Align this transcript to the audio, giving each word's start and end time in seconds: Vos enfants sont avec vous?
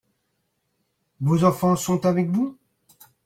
Vos 1.19 1.43
enfants 1.43 1.75
sont 1.75 2.07
avec 2.07 2.27
vous? 2.31 2.57